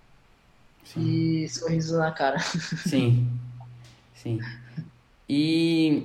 [0.84, 1.02] Sim.
[1.43, 2.39] e sorriso na cara.
[2.86, 3.28] Sim,
[4.13, 4.39] sim.
[5.28, 6.04] E,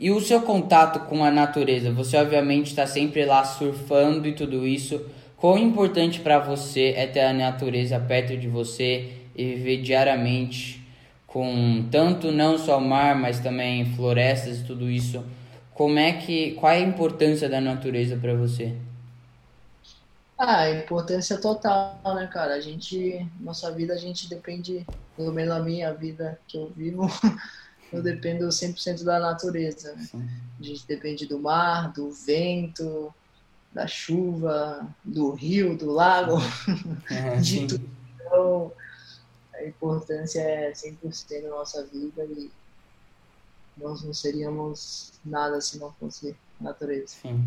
[0.00, 1.92] e o seu contato com a natureza?
[1.92, 5.04] Você obviamente está sempre lá surfando e tudo isso.
[5.36, 9.21] Quão importante para você é ter a natureza perto de você?
[9.34, 10.82] E viver diariamente
[11.26, 15.24] com tanto não só mar, mas também florestas e tudo isso.
[15.72, 18.76] Como é que qual é a importância da natureza para você?
[20.38, 22.54] Ah, importância total, né, cara?
[22.54, 24.84] A gente, nossa vida, a gente depende,
[25.16, 27.06] pelo menos a minha vida que eu vivo,
[27.92, 29.94] eu dependo 100% da natureza.
[29.94, 30.28] Né?
[30.60, 33.14] A gente depende do mar, do vento,
[33.72, 36.38] da chuva, do rio, do lago,
[37.10, 37.88] é, de tudo.
[38.26, 38.72] Então,
[39.62, 42.50] a importância é 100% na nossa vida e
[43.76, 47.14] nós não seríamos nada se não fosse a natureza.
[47.22, 47.42] Sim.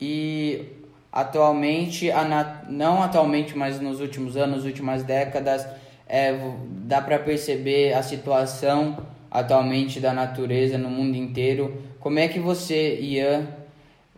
[0.00, 0.64] E
[1.12, 2.08] atualmente,
[2.68, 5.66] não atualmente, mas nos últimos anos, últimas décadas,
[6.06, 6.32] é,
[6.86, 11.82] dá para perceber a situação atualmente da natureza no mundo inteiro.
[12.00, 13.46] Como é que você, Ian,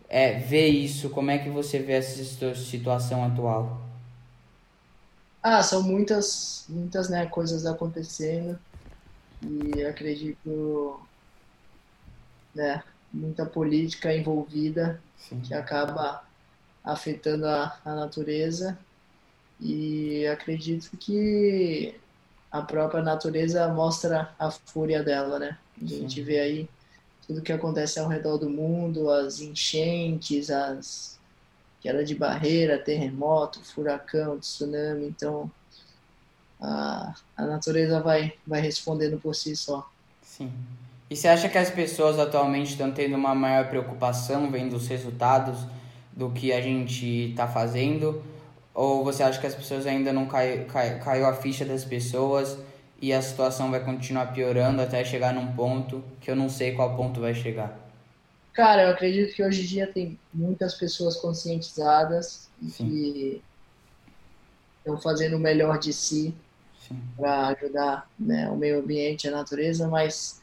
[0.07, 1.09] é, vê isso?
[1.09, 3.90] Como é que você vê essa situação atual?
[5.43, 8.59] Ah, são muitas, muitas né, coisas acontecendo
[9.41, 11.09] e acredito,
[12.53, 15.41] né, muita política envolvida Sim.
[15.41, 16.25] que acaba
[16.83, 18.85] afetando a, a natureza
[19.59, 22.01] e acredito que
[22.51, 25.59] a própria natureza mostra a fúria dela, né?
[25.81, 26.23] A gente Sim.
[26.23, 26.69] vê aí
[27.27, 31.20] tudo que acontece ao redor do mundo, as enchentes, as
[31.81, 35.49] queda de barreira, terremoto, furacão, tsunami, então
[36.61, 39.89] a, a natureza vai, vai respondendo por si só.
[40.21, 40.51] Sim.
[41.09, 45.59] E você acha que as pessoas atualmente estão tendo uma maior preocupação vendo os resultados
[46.13, 48.23] do que a gente está fazendo?
[48.73, 52.57] Ou você acha que as pessoas ainda não cai, cai, caiu a ficha das pessoas
[53.01, 56.95] e a situação vai continuar piorando até chegar num ponto que eu não sei qual
[56.95, 57.80] ponto vai chegar?
[58.53, 62.89] Cara, eu acredito que hoje em dia tem muitas pessoas conscientizadas Sim.
[62.89, 63.41] que
[64.79, 66.35] estão fazendo o melhor de si
[67.15, 70.41] para ajudar né, o meio ambiente, a natureza, mas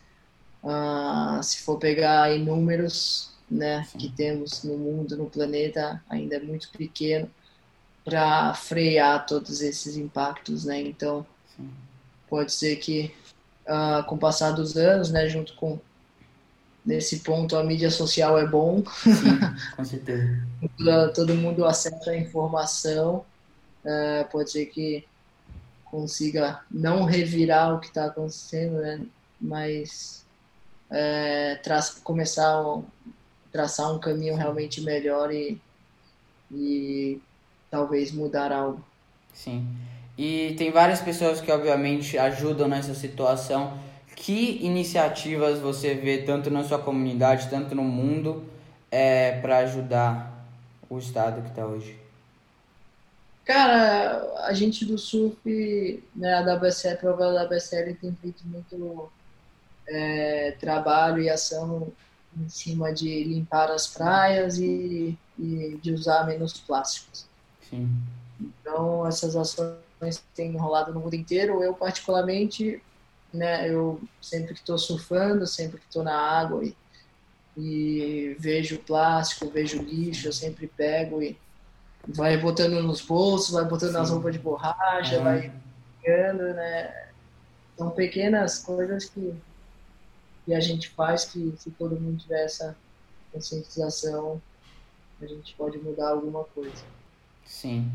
[0.62, 6.40] uh, se for pegar em números né, que temos no mundo, no planeta, ainda é
[6.40, 7.30] muito pequeno
[8.04, 10.80] para frear todos esses impactos, né?
[10.80, 11.70] Então, Sim.
[12.28, 13.14] pode ser que
[13.66, 15.78] uh, com o passar dos anos, né, junto com
[16.88, 18.82] nesse ponto a mídia social é bom.
[19.04, 19.38] Sim,
[19.76, 20.42] com certeza.
[21.14, 23.26] Todo mundo acessa a informação.
[23.84, 25.06] Uh, pode ser que
[25.84, 29.02] consiga não revirar o que está acontecendo, né?
[29.38, 30.24] Mas
[30.90, 32.80] é, tra começar a
[33.52, 35.60] traçar um caminho realmente melhor e,
[36.50, 37.20] e
[37.70, 38.82] talvez mudar algo.
[39.34, 39.68] Sim.
[40.16, 43.78] E tem várias pessoas que obviamente ajudam nessa situação.
[44.20, 48.44] Que iniciativas você vê tanto na sua comunidade, tanto no mundo,
[48.90, 50.44] é, para ajudar
[50.90, 51.96] o estado que está hoje?
[53.44, 59.08] Cara, a gente do surf, né, a WSL, a prova da WSL tem feito muito
[59.86, 61.92] é, trabalho e ação
[62.36, 67.24] em cima de limpar as praias e, e de usar menos plásticos.
[67.70, 67.88] Sim.
[68.40, 71.62] Então, essas ações têm rolado no mundo inteiro.
[71.62, 72.82] Eu, particularmente,
[73.32, 76.74] né, eu sempre que estou surfando, sempre que estou na água e,
[77.56, 81.38] e vejo plástico, vejo lixo, eu sempre pego e
[82.06, 83.98] vai botando nos bolsos, vai botando Sim.
[83.98, 85.24] nas roupas de borracha, uhum.
[85.24, 85.52] vai
[86.00, 87.08] pegando, né?
[87.76, 89.34] São pequenas coisas que,
[90.44, 92.76] que a gente faz que se todo mundo tiver essa
[93.32, 94.40] conscientização,
[95.20, 96.84] a gente pode mudar alguma coisa.
[97.44, 97.90] Sim.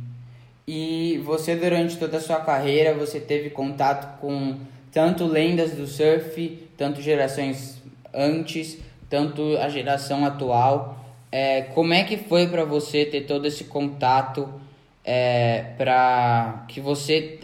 [0.67, 4.59] E você, durante toda a sua carreira, você teve contato com
[4.93, 7.81] tanto lendas do surf, tanto gerações
[8.13, 8.77] antes,
[9.09, 11.03] tanto a geração atual.
[11.31, 14.47] É, como é que foi para você ter todo esse contato
[15.03, 17.39] é, para que você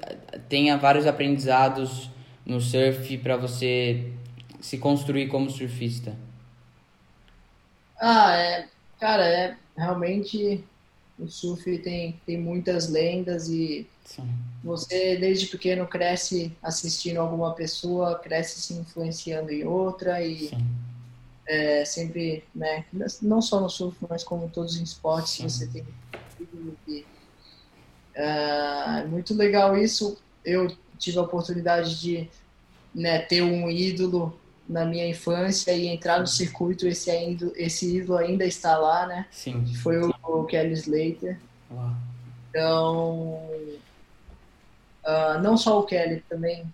[0.48, 2.10] tenha vários aprendizados
[2.46, 4.12] no surf para você
[4.62, 6.16] se construir como surfista?
[8.00, 8.68] Ah, é,
[9.00, 10.64] cara, é realmente
[11.20, 14.28] o surf tem, tem muitas lendas e Sim.
[14.64, 20.50] você desde pequeno cresce assistindo alguma pessoa, cresce se influenciando em outra e
[21.46, 22.86] é, sempre, né,
[23.22, 25.50] não só no surf, mas como todos os esportes Sim.
[25.50, 25.86] você tem
[26.88, 27.06] e,
[28.16, 30.18] é muito legal isso.
[30.44, 32.30] Eu tive a oportunidade de
[32.94, 38.20] né, ter um ídolo na minha infância e entrar no circuito, esse, ainda, esse ídolo
[38.20, 39.26] ainda está lá, né?
[39.32, 39.66] Sim.
[39.76, 41.40] Foi o, o Kelly Slater.
[41.72, 41.92] Uau.
[42.50, 43.50] Então,
[45.06, 46.66] uh, não só o Kelly, também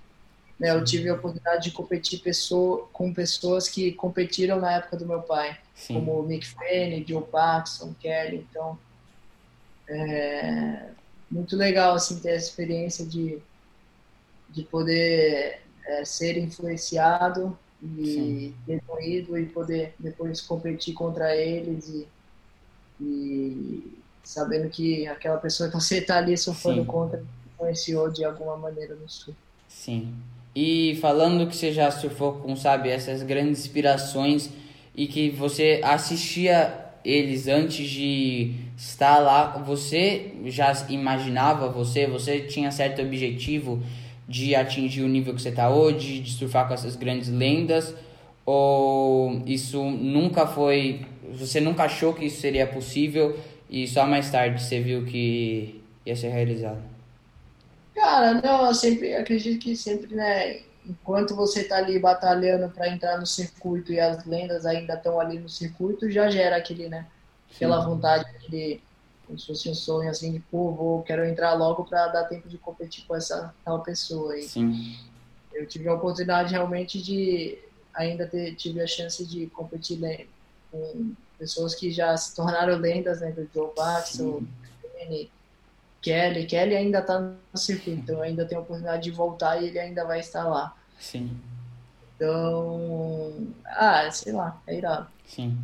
[0.60, 5.06] né, eu tive a oportunidade de competir pessoa, com pessoas que competiram na época do
[5.06, 5.96] meu pai, Sim.
[5.96, 8.46] como Mick Fanning, Joe Paxson, Kelly.
[8.50, 8.78] Então,
[9.88, 10.90] é
[11.30, 13.40] muito legal assim ter essa experiência de,
[14.50, 22.08] de poder é, ser influenciado e ter e poder depois competir contra eles e,
[23.00, 26.88] e sabendo que aquela pessoa que você está ali sofrendo Sim.
[26.88, 27.24] contra
[27.54, 29.38] influenciou de alguma maneira no surf.
[29.68, 30.14] Sim.
[30.56, 34.50] E falando que você já surfou com, sabe, essas grandes inspirações
[34.96, 42.72] e que você assistia eles antes de estar lá, você já imaginava você, você tinha
[42.72, 43.84] certo objetivo
[44.28, 47.94] de atingir o nível que você está hoje, de surfar com essas grandes lendas?
[48.46, 51.06] Ou isso nunca foi.
[51.34, 56.16] Você nunca achou que isso seria possível e só mais tarde você viu que ia
[56.16, 56.82] ser realizado?
[57.94, 63.18] Cara, não, eu sempre acredito que sempre, né, enquanto você está ali batalhando para entrar
[63.18, 67.08] no circuito e as lendas ainda estão ali no circuito, já gera aquele, né?
[67.54, 67.88] Aquela Sim.
[67.88, 68.82] vontade, aquele,
[69.26, 72.48] como se fosse um sonho assim de, pô, vou, quero entrar logo para dar tempo
[72.48, 74.44] de competir com essa tal pessoa aí.
[74.44, 74.98] Sim.
[75.54, 77.58] Eu tive a oportunidade realmente de
[77.94, 79.98] ainda ter, tive a chance de competir
[80.76, 83.32] com pessoas que já se tornaram lendas, né?
[83.32, 84.42] Do Joe Baxter,
[86.02, 86.46] Kelly.
[86.46, 90.06] Kelly ainda está no circuito, então ainda tem a oportunidade de voltar e ele ainda
[90.06, 90.76] vai estar lá.
[91.00, 91.32] Sim.
[92.16, 93.34] Então,
[93.66, 95.08] ah, sei lá, é irado.
[95.28, 95.58] Sim.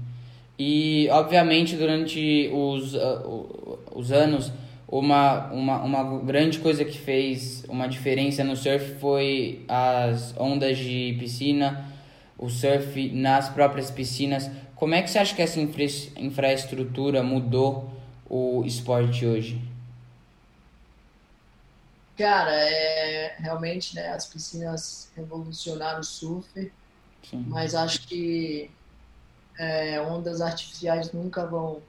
[0.57, 4.51] E, obviamente, durante os, uh, os anos,
[4.87, 11.15] uma, uma, uma grande coisa que fez uma diferença no surf foi as ondas de
[11.19, 11.85] piscina,
[12.37, 14.51] o surf nas próprias piscinas.
[14.81, 15.83] Como é que você acha que essa infra
[16.17, 17.87] infraestrutura mudou
[18.27, 19.61] o esporte hoje?
[22.17, 26.49] Cara, é, realmente né, as piscinas revolucionaram o surf,
[27.21, 27.45] Sim.
[27.47, 28.71] mas acho que
[29.59, 31.79] é, ondas artificiais nunca vão,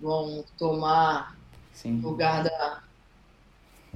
[0.00, 1.38] vão tomar
[1.72, 2.00] Sim.
[2.00, 2.82] lugar da,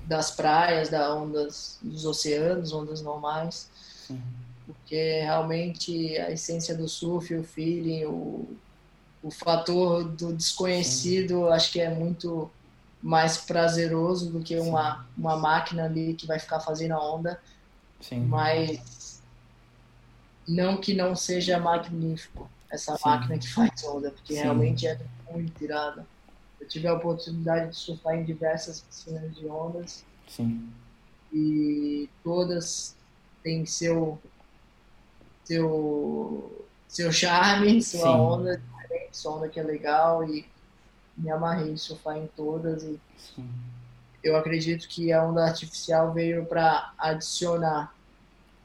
[0.04, 3.68] das praias, das ondas dos oceanos, ondas normais.
[4.66, 8.56] Porque realmente a essência do surf, o feeling, o,
[9.22, 12.50] o fator do desconhecido, acho que é muito
[13.00, 17.40] mais prazeroso do que uma, uma máquina ali que vai ficar fazendo a onda.
[18.00, 18.24] Sim.
[18.24, 19.22] Mas
[20.46, 23.02] não que não seja magnífico essa Sim.
[23.04, 24.42] máquina que faz onda, porque Sim.
[24.42, 24.98] realmente é
[25.30, 26.06] muito irada.
[26.60, 30.04] Eu tive a oportunidade de surfar em diversas piscinas de ondas.
[30.26, 30.68] Sim.
[31.32, 32.96] E todas
[33.42, 34.18] têm seu
[35.46, 38.08] seu seu charme, sua Sim.
[38.08, 38.62] onda
[39.12, 40.44] sua onda que é legal e
[41.16, 43.48] me amarrei em surfar em todas e Sim.
[44.22, 47.94] eu acredito que a onda artificial veio para adicionar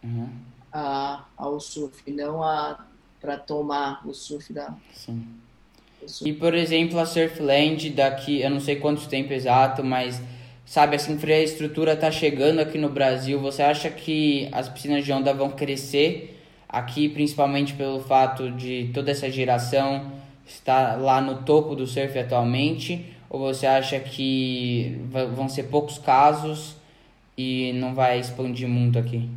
[0.03, 0.29] uhum.
[0.71, 2.85] a, ao surf, não a
[3.21, 4.73] para tomar o surf da.
[4.93, 5.25] Sim.
[6.07, 6.27] Surf.
[6.27, 10.19] E por exemplo, a Surfland daqui, eu não sei quanto tempo exato, mas
[10.65, 13.39] sabe, essa infraestrutura está chegando aqui no Brasil.
[13.39, 16.40] Você acha que as piscinas de onda vão crescer
[16.71, 20.11] aqui, principalmente pelo fato de toda essa geração
[20.45, 23.15] estar lá no topo do surf atualmente?
[23.29, 25.01] Ou você acha que
[25.35, 26.75] vão ser poucos casos
[27.37, 29.29] e não vai expandir muito aqui?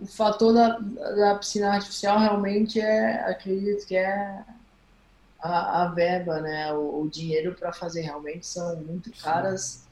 [0.00, 4.42] O fator da, da piscina artificial realmente é, acredito que é
[5.40, 6.72] a, a verba, né?
[6.72, 9.84] O, o dinheiro para fazer realmente são muito caras.
[9.86, 9.89] e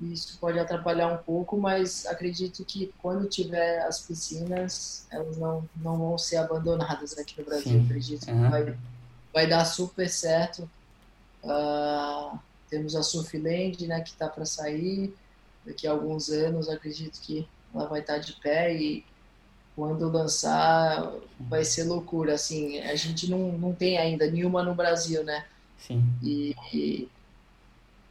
[0.00, 5.98] Isso pode atrapalhar um pouco, mas acredito que quando tiver as piscinas, elas não, não
[5.98, 7.72] vão ser abandonadas aqui no Brasil.
[7.72, 7.84] Sim.
[7.84, 8.44] Acredito uhum.
[8.44, 8.78] que vai,
[9.32, 10.68] vai dar super certo.
[11.44, 12.38] Uh,
[12.70, 15.14] temos a Surfland, né, que está para sair
[15.66, 16.70] daqui a alguns anos.
[16.70, 19.04] Acredito que ela vai estar tá de pé e
[19.76, 25.22] quando lançar vai ser loucura, assim, a gente não, não tem ainda nenhuma no Brasil,
[25.24, 25.44] né?
[25.78, 26.04] Sim.
[26.22, 27.08] E, e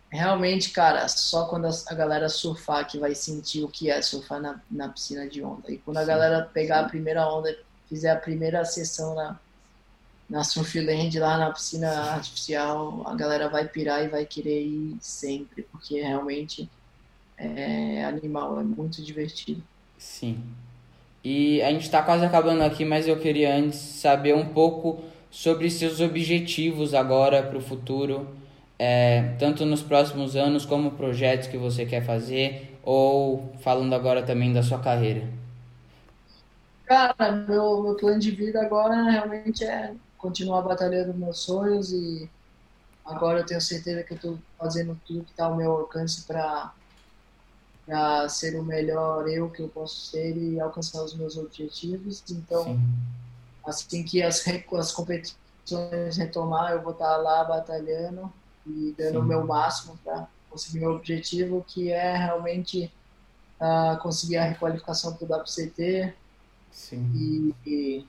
[0.09, 4.59] realmente, cara, só quando a, galera surfar que vai sentir o que é surfar na,
[4.69, 5.71] na piscina de onda.
[5.71, 7.55] E quando a galera pegar a primeira onda,
[7.87, 9.39] fizer a primeira sessão na,
[10.29, 15.63] na Surfland, lá na piscina artificial, a galera vai pirar e vai querer ir sempre,
[15.63, 16.69] porque realmente
[17.37, 19.63] é animal, é muito divertido.
[19.97, 20.43] Sim.
[21.23, 25.69] E a gente está quase acabando aqui, mas eu queria antes saber um pouco sobre
[25.69, 28.27] seus objetivos agora para o futuro,
[28.79, 34.53] é, tanto nos próximos anos como projetos que você quer fazer, ou falando agora também
[34.53, 35.27] da sua carreira.
[36.85, 42.29] Cara, meu, meu plano de vida agora realmente é continuar batalhando meus sonhos e
[43.05, 46.71] agora eu tenho certeza que eu estou fazendo tudo que está ao meu alcance para
[47.85, 52.23] para ser o melhor eu que eu posso ser e alcançar os meus objetivos.
[52.29, 52.79] Então, Sim.
[53.65, 58.31] assim que as, as competições retomar, eu vou estar lá batalhando
[58.65, 59.17] e dando Sim.
[59.17, 62.91] o meu máximo para conseguir meu objetivo, que é realmente
[63.59, 66.13] uh, conseguir a requalificação para o WCT
[66.93, 68.05] e, e,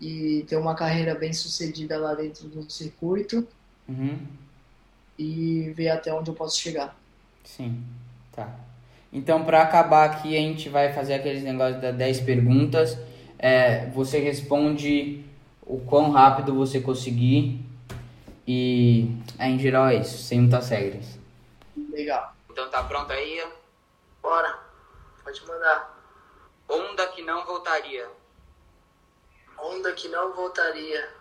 [0.00, 3.46] e, ter uma carreira bem sucedida lá dentro do circuito
[3.88, 4.18] uhum.
[5.18, 6.96] e ver até onde eu posso chegar.
[7.44, 7.82] Sim,
[8.32, 8.54] tá.
[9.12, 12.96] Então, para acabar aqui, a gente vai fazer aqueles negócios das 10 perguntas.
[13.38, 15.22] É, você responde
[15.66, 17.61] o quão rápido você conseguir.
[18.54, 21.18] E é, em geral é isso, sem muitas regras.
[21.88, 22.36] Legal.
[22.50, 23.42] Então tá pronto aí?
[24.20, 24.58] Bora.
[25.24, 25.98] Pode mandar.
[26.68, 28.10] Onda que não voltaria.
[29.56, 31.14] Onda que não voltaria.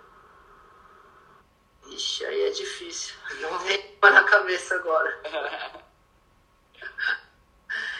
[1.88, 3.16] Ixi, aí é difícil.
[3.40, 5.22] Não vem na cabeça agora.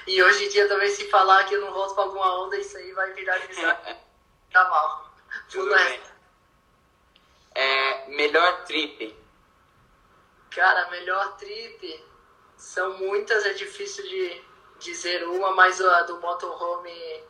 [0.08, 2.76] E hoje em dia também se falar que eu não volto pra alguma onda, isso
[2.76, 3.98] aí vai virar amizade.
[4.52, 5.14] tá mal.
[5.50, 6.02] Tudo bem.
[7.54, 9.21] É, melhor trip.
[10.52, 12.06] Cara, melhor trip
[12.58, 14.44] são muitas, é difícil de
[14.80, 17.24] dizer uma, mas a do motorhome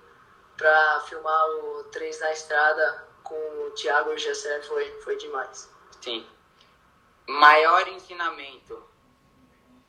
[0.57, 5.71] pra filmar o 3 na estrada com o Thiago e o Gessé foi, foi demais.
[6.01, 6.27] Sim.
[7.27, 8.83] Maior ensinamento.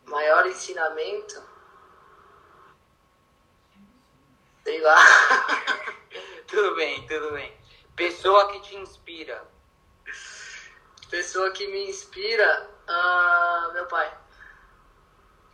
[0.04, 1.42] Maior ensinamento?
[4.62, 4.98] Sei lá.
[6.46, 7.56] tudo bem, tudo bem.
[7.96, 9.46] Pessoa que te inspira.
[11.10, 14.18] Pessoa que me inspira, uh, meu pai.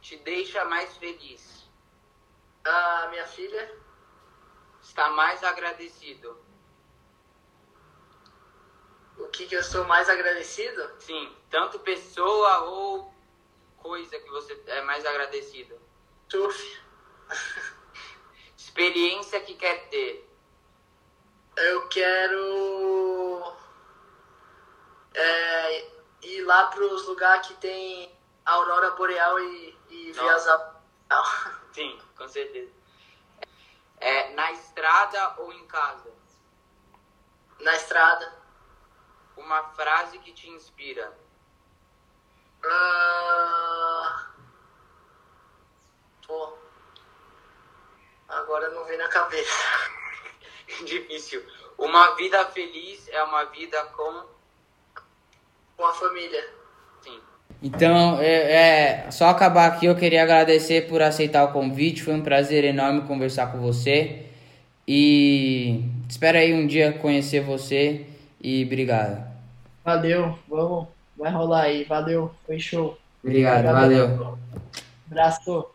[0.01, 1.69] Te deixa mais feliz.
[2.67, 3.77] Uh, minha filha.
[4.83, 6.41] Está mais agradecido.
[9.19, 10.91] O que, que eu estou mais agradecido?
[11.01, 13.13] Sim, tanto pessoa ou
[13.77, 15.79] coisa que você é mais agradecido.
[16.29, 16.81] Surf.
[18.57, 20.25] Experiência que quer ter.
[21.57, 23.57] Eu quero
[25.15, 28.13] é, ir lá para os lugares que tem
[28.45, 30.83] aurora boreal e, e viajar.
[31.73, 32.73] Sim, com certeza.
[34.01, 36.13] É, na estrada ou em casa?
[37.61, 38.37] Na estrada.
[39.37, 41.17] Uma frase que te inspira.
[42.65, 44.29] Uh...
[46.27, 46.59] Pô.
[48.29, 49.53] Agora não vem na cabeça.
[50.85, 51.45] Difícil.
[51.79, 54.38] Uma vida feliz é uma vida com.
[55.79, 56.45] Com a família.
[57.03, 57.19] Sim.
[57.63, 62.03] Então, é, é, só acabar aqui, eu queria agradecer por aceitar o convite.
[62.03, 64.27] Foi um prazer enorme conversar com você.
[64.87, 68.07] E espero aí um dia conhecer você.
[68.41, 69.25] E obrigado.
[69.85, 71.85] Valeu, vamos, vai rolar aí.
[71.85, 72.99] Valeu, foi show.
[73.23, 74.09] Obrigado, valeu.
[74.09, 74.39] valeu.
[75.11, 75.67] Abraço.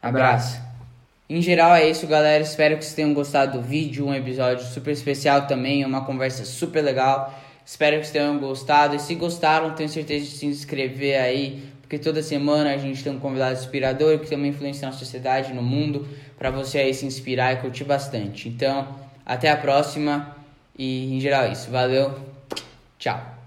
[0.00, 0.60] Abraço.
[1.28, 2.42] Em geral é isso, galera.
[2.42, 4.06] Espero que vocês tenham gostado do vídeo.
[4.06, 7.32] Um episódio super especial também, uma conversa super legal.
[7.64, 8.96] Espero que vocês tenham gostado.
[8.96, 13.12] E se gostaram, tenho certeza de se inscrever aí, porque toda semana a gente tem
[13.12, 16.06] um convidado inspirador que tem uma influência na sociedade, no mundo,
[16.38, 18.48] para você aí se inspirar e curtir bastante.
[18.48, 18.88] Então,
[19.24, 20.36] até a próxima.
[20.76, 21.70] E em geral é isso.
[21.70, 22.18] Valeu.
[22.98, 23.41] Tchau.